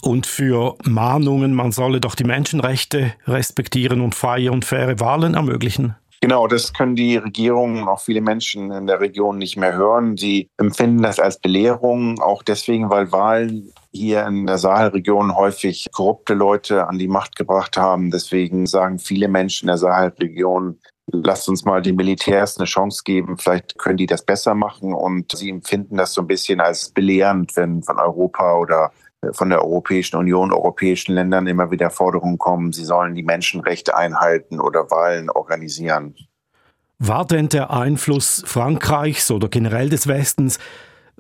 [0.03, 5.97] Und für Mahnungen, man solle doch die Menschenrechte respektieren und freie und faire Wahlen ermöglichen.
[6.23, 10.19] Genau, das können die Regierungen und auch viele Menschen in der Region nicht mehr hören.
[10.19, 16.35] Sie empfinden das als Belehrung, auch deswegen, weil Wahlen hier in der Sahelregion häufig korrupte
[16.35, 18.11] Leute an die Macht gebracht haben.
[18.11, 20.79] Deswegen sagen viele Menschen in der Sahelregion,
[21.11, 24.93] lasst uns mal den Militärs eine Chance geben, vielleicht können die das besser machen.
[24.93, 28.93] Und sie empfinden das so ein bisschen als belehrend, wenn von Europa oder
[29.33, 34.61] von der Europäischen Union, europäischen Ländern immer wieder Forderungen kommen, sie sollen die Menschenrechte einhalten
[34.61, 36.15] oder Wahlen organisieren.
[36.99, 40.59] War denn der Einfluss Frankreichs oder generell des Westens,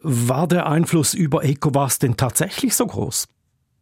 [0.02, 3.26] war der Einfluss über ECOWAS denn tatsächlich so groß?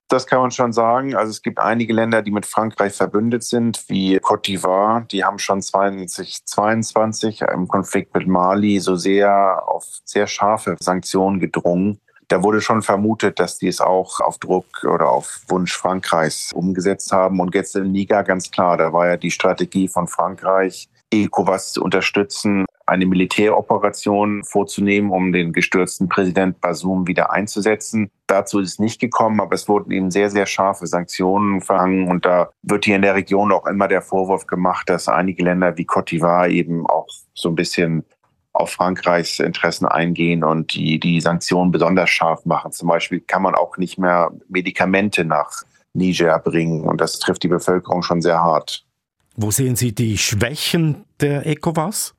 [0.09, 1.15] Das kann man schon sagen.
[1.15, 5.07] Also es gibt einige Länder, die mit Frankreich verbündet sind, wie Côte d'Ivoire.
[5.09, 12.01] Die haben schon 2022 im Konflikt mit Mali so sehr auf sehr scharfe Sanktionen gedrungen.
[12.29, 17.11] Da wurde schon vermutet, dass die es auch auf Druck oder auf Wunsch Frankreichs umgesetzt
[17.11, 17.41] haben.
[17.41, 21.83] Und jetzt in Niger ganz klar, da war ja die Strategie von Frankreich, ECOWAS zu
[21.83, 28.11] unterstützen, eine Militäroperation vorzunehmen, um den gestürzten Präsident Basum wieder einzusetzen.
[28.27, 32.09] Dazu ist es nicht gekommen, aber es wurden eben sehr, sehr scharfe Sanktionen verhangen.
[32.09, 35.79] Und da wird hier in der Region auch immer der Vorwurf gemacht, dass einige Länder
[35.79, 38.05] wie Cote d'Ivoire eben auch so ein bisschen
[38.53, 42.73] auf Frankreichs Interessen eingehen und die, die Sanktionen besonders scharf machen.
[42.73, 45.63] Zum Beispiel kann man auch nicht mehr Medikamente nach
[45.95, 46.83] Niger bringen.
[46.83, 48.85] Und das trifft die Bevölkerung schon sehr hart.
[49.37, 52.15] Wo sehen Sie die Schwächen der ECOWAS?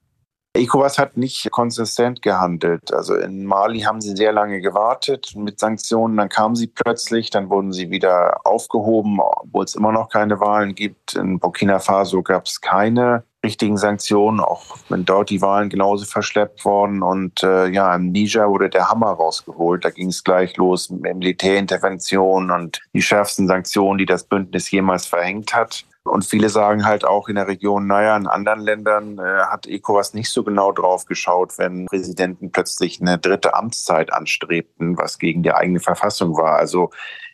[0.54, 2.92] ECOWAS hat nicht konsistent gehandelt.
[2.92, 7.50] Also in Mali haben sie sehr lange gewartet mit Sanktionen, dann kamen sie plötzlich, dann
[7.50, 11.14] wurden sie wieder aufgehoben, obwohl es immer noch keine Wahlen gibt.
[11.14, 16.66] In Burkina Faso gab es keine richtigen Sanktionen, auch wenn dort die Wahlen genauso verschleppt
[16.66, 17.02] worden.
[17.02, 19.86] Und äh, ja, im Niger wurde der Hammer rausgeholt.
[19.86, 25.06] Da ging es gleich los mit Militärintervention und die schärfsten Sanktionen, die das Bündnis jemals
[25.06, 25.86] verhängt hat.
[26.04, 30.14] Und viele sagen halt auch in der Region, naja, in anderen Ländern äh, hat ECOWAS
[30.14, 35.54] nicht so genau drauf geschaut, wenn Präsidenten plötzlich eine dritte Amtszeit anstrebten, was gegen die
[35.54, 36.56] eigene Verfassung war.
[36.58, 36.90] Also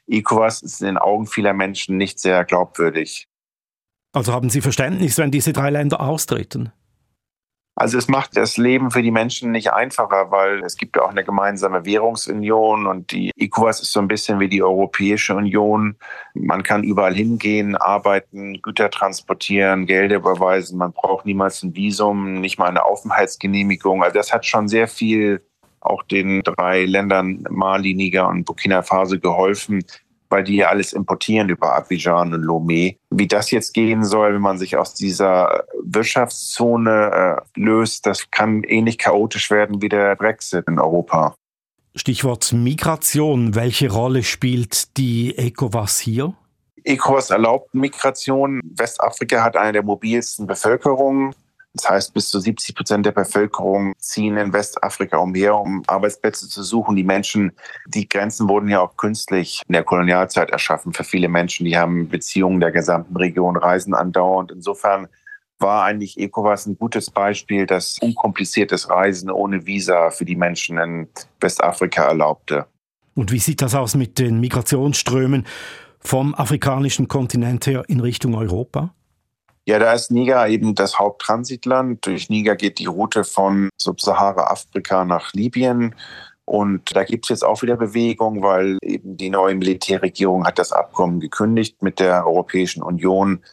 [0.08, 3.28] ECOWAS ist in den Augen vieler Menschen nicht sehr glaubwürdig.
[4.16, 6.72] Also haben Sie Verständnis, wenn diese drei Länder austreten?
[7.78, 11.10] Also es macht das Leben für die Menschen nicht einfacher, weil es gibt ja auch
[11.10, 15.98] eine gemeinsame Währungsunion und die ECOWAS ist so ein bisschen wie die Europäische Union.
[16.34, 20.78] Man kann überall hingehen, arbeiten, Güter transportieren, Gelder überweisen.
[20.78, 24.02] Man braucht niemals ein Visum, nicht mal eine Aufenthaltsgenehmigung.
[24.02, 25.46] Also das hat schon sehr viel
[25.82, 29.84] auch den drei Ländern Mali, Niger und Burkina Faso geholfen,
[30.36, 32.98] weil die ja alles importieren über Abidjan und Lomé.
[33.10, 38.64] Wie das jetzt gehen soll, wenn man sich aus dieser Wirtschaftszone äh, löst, das kann
[38.64, 41.36] ähnlich chaotisch werden wie der Brexit in Europa.
[41.96, 43.56] Stichwort Migration.
[43.56, 46.34] Welche Rolle spielt die ECOWAS hier?
[46.84, 48.60] ECOWAS erlaubt Migration.
[48.76, 51.34] Westafrika hat eine der mobilsten Bevölkerungen.
[51.76, 56.64] Das heißt, bis zu 70 Prozent der Bevölkerung ziehen in Westafrika umher, um Arbeitsplätze zu
[56.64, 56.96] suchen.
[56.96, 57.52] Die Menschen,
[57.88, 61.66] die Grenzen wurden ja auch künstlich in der Kolonialzeit erschaffen für viele Menschen.
[61.66, 64.54] Die haben Beziehungen der gesamten Region, reisen andauernd.
[64.54, 65.10] Insofern
[65.60, 71.10] war eigentlich ECOWAS ein gutes Beispiel, das unkompliziertes Reisen ohne Visa für die Menschen in
[71.42, 72.68] Westafrika erlaubte.
[73.16, 75.46] Und wie sieht das aus mit den Migrationsströmen
[76.00, 78.94] vom afrikanischen Kontinent her in Richtung Europa?
[79.68, 82.06] Ja, da ist Niger eben das Haupttransitland.
[82.06, 85.96] Durch Niger geht die Route von Subsahara-Afrika nach Libyen.
[86.46, 90.72] Und da gibt es jetzt auch wieder Bewegung, weil eben die neue Militärregierung hat das
[90.72, 93.44] Abkommen gekündigt mit der Europäischen Union,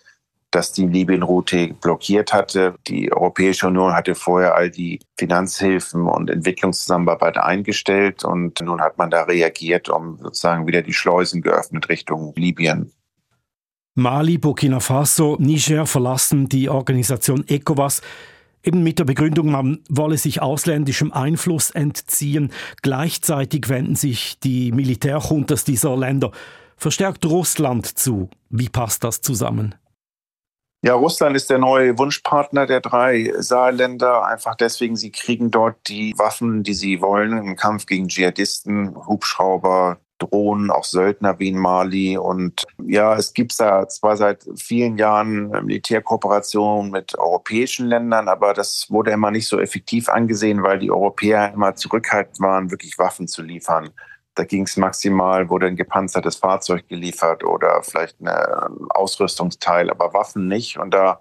[0.50, 2.74] das die Libyen-Route blockiert hatte.
[2.86, 9.10] Die Europäische Union hatte vorher all die Finanzhilfen und Entwicklungszusammenarbeit eingestellt und nun hat man
[9.10, 12.92] da reagiert, um sozusagen wieder die Schleusen geöffnet Richtung Libyen.
[13.94, 18.00] Mali, Burkina Faso, Niger verlassen die Organisation ECOWAS
[18.62, 22.52] eben mit der Begründung, man wolle sich ausländischem Einfluss entziehen.
[22.80, 26.30] Gleichzeitig wenden sich die Militärjuntas dieser Länder
[26.76, 28.30] verstärkt Russland zu.
[28.50, 29.74] Wie passt das zusammen?
[30.84, 34.26] Ja, Russland ist der neue Wunschpartner der drei Saalländer.
[34.26, 40.00] Einfach deswegen, sie kriegen dort die Waffen, die sie wollen im Kampf gegen Dschihadisten, Hubschrauber,
[40.22, 42.16] Drohnen, auch Söldner wie in Mali.
[42.16, 48.86] Und ja, es gibt da zwar seit vielen Jahren Militärkooperationen mit europäischen Ländern, aber das
[48.88, 53.42] wurde immer nicht so effektiv angesehen, weil die Europäer immer zurückhaltend waren, wirklich Waffen zu
[53.42, 53.90] liefern.
[54.34, 58.28] Da ging es maximal, wurde ein gepanzertes Fahrzeug geliefert oder vielleicht ein
[58.90, 60.78] Ausrüstungsteil, aber Waffen nicht.
[60.78, 61.20] Und da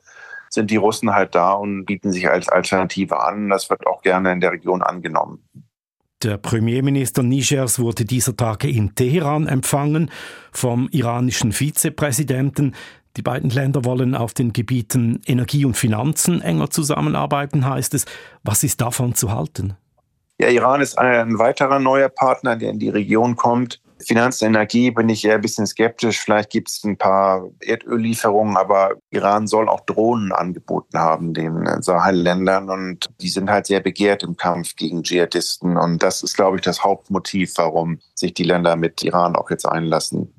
[0.50, 3.50] sind die Russen halt da und bieten sich als Alternative an.
[3.50, 5.44] Das wird auch gerne in der Region angenommen.
[6.24, 10.12] Der Premierminister Nigers wurde dieser Tage in Teheran empfangen
[10.52, 12.76] vom iranischen Vizepräsidenten.
[13.18, 18.06] Die beiden Länder wollen auf den Gebieten Energie und Finanzen enger zusammenarbeiten, heißt es.
[18.44, 19.76] Was ist davon zu halten?
[20.38, 23.82] Ja, Iran ist ein weiterer neuer Partner, der in die Region kommt.
[24.06, 26.20] Finanz- und Energie bin ich eher ein bisschen skeptisch.
[26.20, 32.70] Vielleicht gibt es ein paar Erdöllieferungen, aber Iran soll auch Drohnen angeboten haben, den Sahel-Ländern.
[32.70, 35.78] Und die sind halt sehr begehrt im Kampf gegen Dschihadisten.
[35.78, 39.66] Und das ist, glaube ich, das Hauptmotiv, warum sich die Länder mit Iran auch jetzt
[39.66, 40.34] einlassen.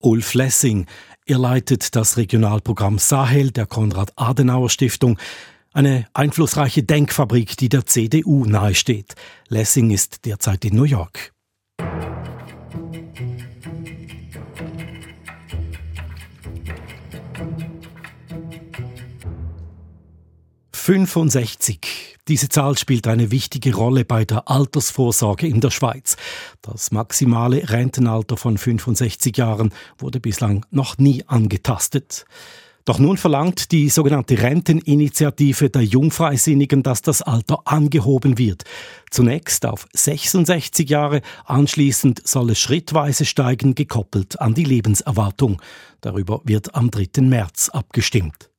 [0.00, 0.86] Ulf Lessing,
[1.26, 5.18] er leitet das Regionalprogramm Sahel der Konrad-Adenauer-Stiftung.
[5.72, 9.14] Eine einflussreiche Denkfabrik, die der CDU nahesteht.
[9.48, 11.32] Lessing ist derzeit in New York.
[20.86, 21.80] 65.
[22.28, 26.16] Diese Zahl spielt eine wichtige Rolle bei der Altersvorsorge in der Schweiz.
[26.62, 32.24] Das maximale Rentenalter von 65 Jahren wurde bislang noch nie angetastet.
[32.84, 38.62] Doch nun verlangt die sogenannte Renteninitiative der Jungfreisinnigen, dass das Alter angehoben wird.
[39.10, 45.60] Zunächst auf 66 Jahre, anschließend soll es schrittweise steigen, gekoppelt an die Lebenserwartung.
[46.00, 47.22] Darüber wird am 3.
[47.22, 48.50] März abgestimmt.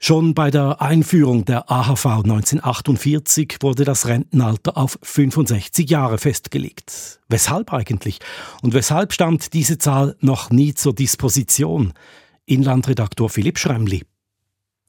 [0.00, 7.20] Schon bei der Einführung der AHV 1948 wurde das Rentenalter auf 65 Jahre festgelegt.
[7.28, 8.20] Weshalb eigentlich?
[8.62, 11.94] Und weshalb stand diese Zahl noch nie zur Disposition?
[12.46, 14.04] Inlandredaktor Philipp Schremli.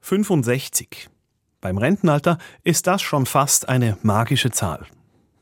[0.01, 1.09] 65.
[1.59, 4.85] Beim Rentenalter ist das schon fast eine magische Zahl.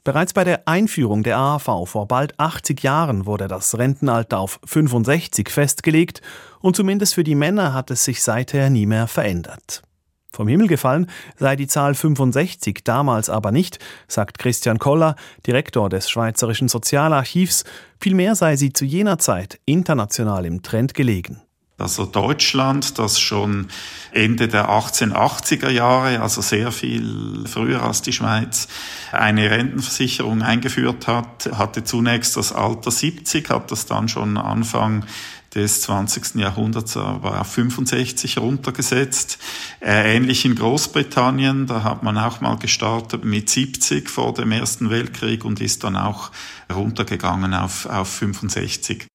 [0.07, 5.49] Bereits bei der Einführung der AHV vor bald 80 Jahren wurde das Rentenalter auf 65
[5.49, 6.21] festgelegt
[6.61, 9.83] und zumindest für die Männer hat es sich seither nie mehr verändert.
[10.31, 16.09] Vom Himmel gefallen sei die Zahl 65 damals aber nicht, sagt Christian Koller, Direktor des
[16.09, 17.65] Schweizerischen Sozialarchivs,
[17.99, 21.41] vielmehr sei sie zu jener Zeit international im Trend gelegen.
[21.79, 23.67] Also Deutschland, das schon
[24.11, 28.67] Ende der 1880er Jahre, also sehr viel früher als die Schweiz,
[29.11, 35.05] eine Rentenversicherung eingeführt hat, hatte zunächst das Alter 70, hat das dann schon Anfang
[35.53, 36.35] des 20.
[36.35, 39.37] Jahrhunderts aber auf 65 runtergesetzt.
[39.79, 44.89] Äh, ähnlich in Großbritannien, da hat man auch mal gestartet mit 70 vor dem Ersten
[44.89, 46.31] Weltkrieg und ist dann auch
[46.73, 49.07] runtergegangen auf, auf 65.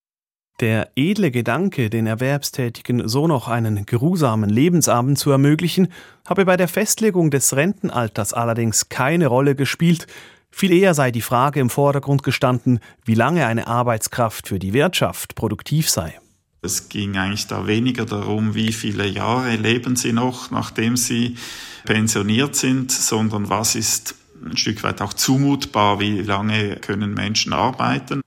[0.63, 5.89] Der edle Gedanke, den Erwerbstätigen so noch einen geruhsamen Lebensabend zu ermöglichen,
[6.25, 10.07] habe bei der Festlegung des Rentenalters allerdings keine Rolle gespielt,
[10.53, 15.35] viel eher sei die Frage im Vordergrund gestanden, wie lange eine Arbeitskraft für die Wirtschaft
[15.35, 16.21] produktiv sei.
[16.61, 21.39] Es ging eigentlich da weniger darum, wie viele Jahre leben sie noch, nachdem sie
[21.87, 28.23] pensioniert sind, sondern was ist ein Stück weit auch zumutbar, wie lange können Menschen arbeiten.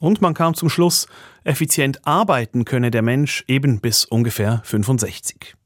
[0.00, 1.08] Und man kam zum Schluss,
[1.44, 5.56] effizient arbeiten könne der Mensch eben bis ungefähr 65.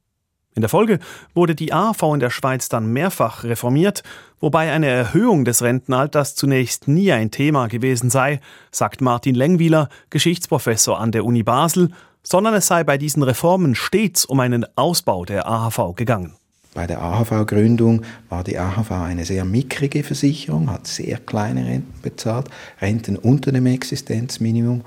[0.54, 0.98] In der Folge
[1.34, 4.02] wurde die AV in der Schweiz dann mehrfach reformiert,
[4.38, 11.00] wobei eine Erhöhung des Rentenalters zunächst nie ein Thema gewesen sei, sagt Martin Lengwieler, Geschichtsprofessor
[11.00, 11.90] an der Uni Basel,
[12.22, 16.36] sondern es sei bei diesen Reformen stets um einen Ausbau der AHV gegangen.
[16.74, 22.48] Bei der AHV-Gründung war die AHV eine sehr mickrige Versicherung, hat sehr kleine Renten bezahlt,
[22.80, 24.80] Renten unter dem Existenzminimum.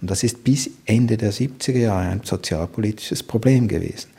[0.00, 4.10] Und das ist bis Ende der 70er Jahre ein sozialpolitisches Problem gewesen.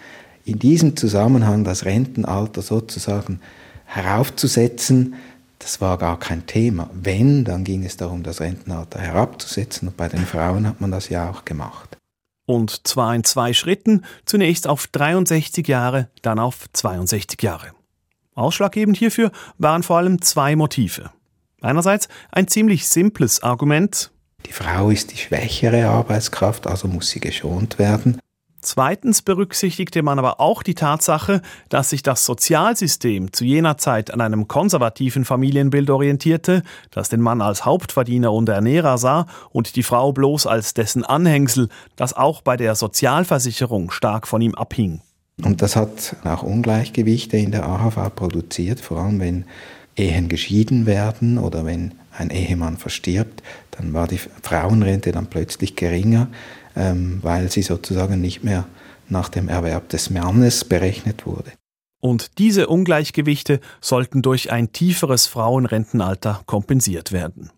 [0.44, 3.40] In diesem Zusammenhang das Rentenalter sozusagen
[3.86, 5.16] heraufzusetzen,
[5.60, 6.90] das war gar kein Thema.
[6.94, 9.88] Wenn, dann ging es darum, das Rentenalter herabzusetzen.
[9.88, 11.98] Und bei den Frauen hat man das ja auch gemacht.
[12.46, 17.72] Und zwar in zwei Schritten, zunächst auf 63 Jahre, dann auf 62 Jahre.
[18.36, 21.12] Ausschlaggebend hierfür waren vor allem zwei Motive.
[21.62, 24.12] Einerseits ein ziemlich simples Argument.
[24.46, 28.20] Die Frau ist die schwächere Arbeitskraft, also muss sie geschont werden.
[28.64, 34.22] Zweitens berücksichtigte man aber auch die Tatsache, dass sich das Sozialsystem zu jener Zeit an
[34.22, 40.14] einem konservativen Familienbild orientierte, das den Mann als Hauptverdiener und Ernährer sah und die Frau
[40.14, 45.02] bloß als dessen Anhängsel, das auch bei der Sozialversicherung stark von ihm abhing.
[45.44, 49.46] Und das hat auch Ungleichgewichte in der AHV produziert, vor allem wenn
[49.96, 56.28] Ehen geschieden werden oder wenn ein Ehemann verstirbt, dann war die Frauenrente dann plötzlich geringer
[56.76, 58.66] weil sie sozusagen nicht mehr
[59.10, 61.52] nach dem Erwerb des Mannes berechnet wurde.
[62.00, 67.50] Und diese Ungleichgewichte sollten durch ein tieferes Frauenrentenalter kompensiert werden.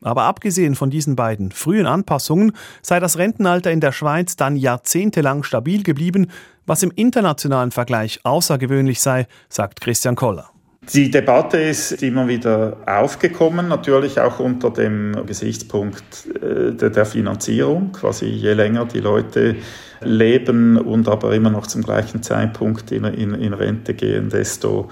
[0.00, 2.52] Aber abgesehen von diesen beiden frühen Anpassungen
[2.82, 6.28] sei das Rentenalter in der Schweiz dann jahrzehntelang stabil geblieben,
[6.66, 10.51] was im internationalen Vergleich außergewöhnlich sei, sagt Christian Koller.
[10.90, 17.92] Die Debatte ist immer wieder aufgekommen, natürlich auch unter dem Gesichtspunkt äh, der Finanzierung.
[17.92, 19.56] Quasi je länger die Leute
[20.00, 24.88] leben und aber immer noch zum gleichen Zeitpunkt in, in, in Rente gehen, desto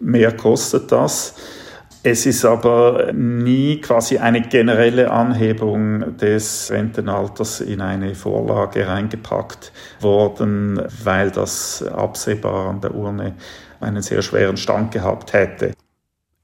[0.00, 1.34] mehr kostet das.
[2.04, 10.82] Es ist aber nie quasi eine generelle Anhebung des Rentenalters in eine Vorlage reingepackt worden,
[11.04, 13.34] weil das absehbar an der Urne
[13.82, 15.72] einen sehr schweren Stand gehabt hätte.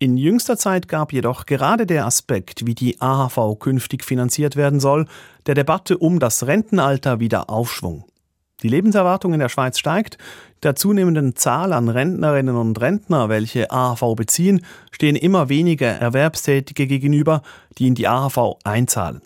[0.00, 5.06] In jüngster Zeit gab jedoch gerade der Aspekt, wie die AHV künftig finanziert werden soll,
[5.46, 8.04] der Debatte um das Rentenalter wieder Aufschwung.
[8.62, 10.18] Die Lebenserwartung in der Schweiz steigt,
[10.62, 17.42] der zunehmenden Zahl an Rentnerinnen und Rentner, welche AHV beziehen, stehen immer weniger Erwerbstätige gegenüber,
[17.78, 19.22] die in die AHV einzahlen.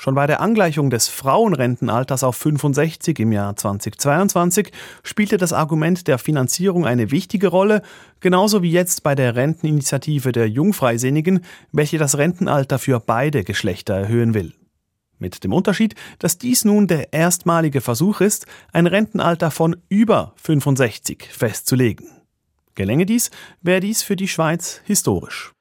[0.00, 4.72] Schon bei der Angleichung des Frauenrentenalters auf 65 im Jahr 2022
[5.02, 7.82] spielte das Argument der Finanzierung eine wichtige Rolle,
[8.20, 14.32] genauso wie jetzt bei der Renteninitiative der Jungfreisinnigen, welche das Rentenalter für beide Geschlechter erhöhen
[14.32, 14.54] will.
[15.18, 21.28] Mit dem Unterschied, dass dies nun der erstmalige Versuch ist, ein Rentenalter von über 65
[21.30, 22.08] festzulegen.
[22.74, 23.30] Gelänge dies,
[23.60, 25.52] wäre dies für die Schweiz historisch.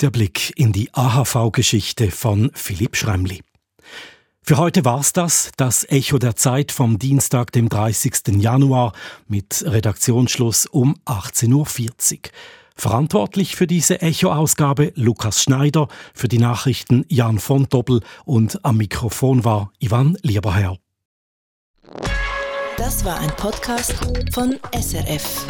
[0.00, 3.42] Der Blick in die AHV-Geschichte von Philipp Schremli.
[4.50, 8.42] Für heute war's das, das Echo der Zeit vom Dienstag, dem 30.
[8.42, 8.94] Januar
[9.28, 12.20] mit Redaktionsschluss um 18.40 Uhr.
[12.74, 19.44] Verantwortlich für diese Echo-Ausgabe Lukas Schneider, für die Nachrichten Jan von Doppel und am Mikrofon
[19.44, 20.78] war Ivan Lieberherr.
[22.76, 23.94] Das war ein Podcast
[24.32, 25.46] von SRF.